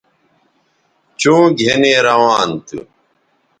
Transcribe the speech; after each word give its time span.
چوں 1.19 1.43
گِھنی 1.59 1.93
روان 2.07 2.49
تھو 2.65 2.79